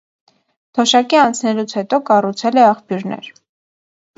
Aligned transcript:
Թոշակի 0.77 1.19
անցնելուց 1.23 1.75
հետո 1.81 1.99
կառուցել 2.09 2.59
է 2.63 2.65
աղբյուրներ։ 2.71 3.31